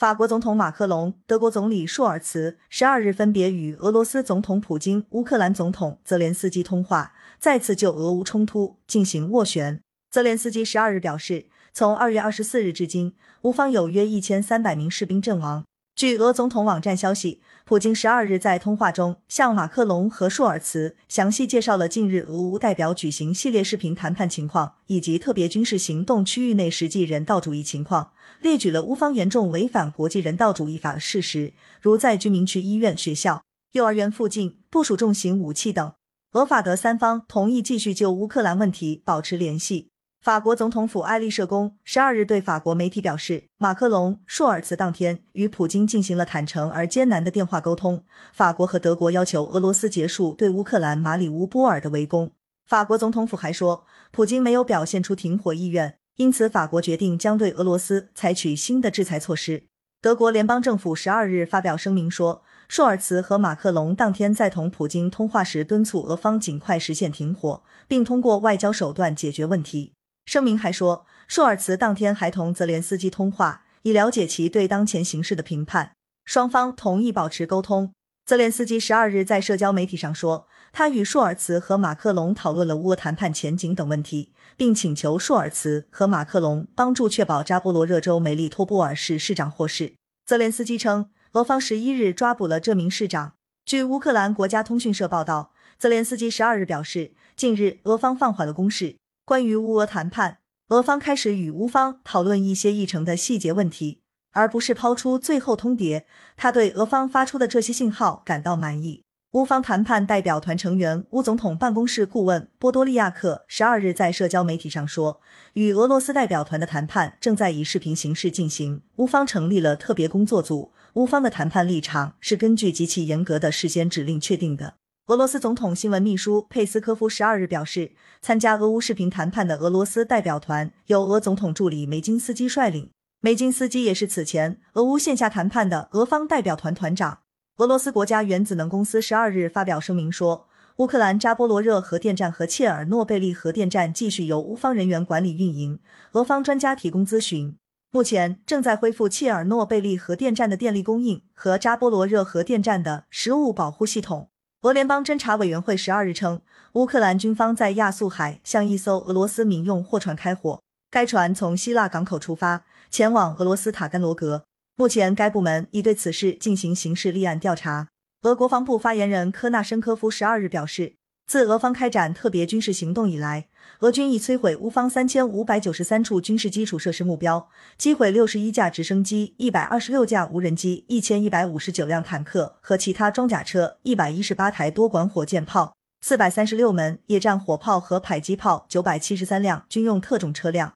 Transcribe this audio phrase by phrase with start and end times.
[0.00, 9.82] 法国总统马克龙、德国总理舒尔茨十二日分别与俄罗斯总统普京、乌克兰总统泽连斯基通话，再次就俄乌冲突进行斡旋。
[10.10, 15.66] 泽连斯基十二日表示，从二月二十四日至今，乌方有约一千三百名士兵阵亡。
[16.00, 35.92] 据俄总统网站消息，普京十二日在通话中向马克龙和舒尔茨详细介绍了近日俄乌代表举行系列视频谈判情况，以及特别军事行动区域内实际人道主义情况，列举了乌方严重违反国际人道主义法的事实，如在居民区医院、学校、幼儿园附近部署重型武器等。
[36.32, 39.89] 俄法德三方同意继续就乌克兰问题保持联系。
[40.22, 48.04] 法国总统府爱丽舍宫十二日对法国媒体表示，马克龙、舒尔茨当天与普京进行了坦诚而艰难的电话沟通。
[48.34, 52.32] 法国和德国要求俄罗斯结束对乌克兰马里乌波尔的围攻。
[52.66, 59.62] 法国总统府还说，普京没有表现出停火意愿，因此法国决定将对俄罗斯采取新的制裁措施。
[60.02, 69.94] 德国联邦政府十二日发表声明说，舒尔茨和马克龙当天在同普京通话时敦促俄方尽快实现停火，并通过外交手段解决问题。
[70.30, 75.90] 声明还说，舒尔茨当天还同泽连斯基通话，以了解其对当前形势的评判。
[76.24, 77.92] 双方同意保持沟通。
[78.24, 89.94] 泽连斯基十二日在社交媒体上说，他与舒尔茨和马克龙讨论了乌俄谈判前景等问题，并请求舒尔茨和马克龙帮助确保扎波罗热州梅利托波尔市市长获释。
[90.24, 93.32] 泽连斯基称，俄方十一日抓捕了这名市长。
[93.64, 98.99] 据乌克兰国家通讯社报道，泽连斯基十二日表示，近日俄方放缓了攻势。
[99.30, 100.38] 关于乌俄谈判，
[100.70, 104.00] 俄方开始与乌方讨论一些议程的细节问题，
[104.32, 106.02] 而不是抛出最后通牒。
[106.36, 109.04] 他对俄方发出的这些信号感到满意。
[109.34, 115.20] 乌方谈判代表团成员、乌总统办公室顾问波多利亚克十二日在社交媒体上说，
[115.52, 118.82] 与俄罗斯代表团的谈判正在以视频形式进行。
[118.96, 124.79] 乌方成立了特别工作组，乌方的谈判立场是根据极其严格的事先指令确定的。
[125.10, 127.90] 俄罗斯总统新闻秘书佩斯科夫十二日表示，
[128.22, 132.90] 参加俄乌视频谈判的俄罗斯代表团由俄总统助理梅金斯基率领。
[133.20, 137.22] 梅金斯基也是此前俄乌线下谈判的俄方代表团团长。
[137.56, 140.46] 俄罗斯国家原子能公司十二日发表声明说，
[140.76, 145.80] 乌克兰扎波罗热核电站和切尔诺贝利核电站继续由乌方人员管理运营，
[146.12, 147.56] 俄方专家提供咨询。
[147.90, 154.28] 目前正在恢复切尔诺贝利核电站的电力供应和扎波罗热核电站的食物保护系统。
[154.62, 156.42] 俄联邦侦查委员会十二日称，
[156.74, 160.60] 乌克兰军方在亚速海向一艘俄罗斯民用货船开火，
[160.90, 164.44] 该船从希腊港口出发，前往俄罗斯塔甘罗格。
[164.76, 167.88] 目前，该部门已对此事进行刑事立案调查。
[168.20, 170.99] 俄国防部发言人科纳申科夫十二日表示。
[171.30, 173.46] 自俄方开展特别军事行动以来，
[173.78, 177.48] 俄军已摧毁乌方三千五百九十三处军事基础设施目标，
[177.78, 190.72] 击毁六十一架直升机、一百二十六架无人机、一千一百五十九辆坦克和其他装甲车、一百一十八台多管火箭炮、四百三十六门野战火炮和迫击炮、九百七十三辆军用特种车辆。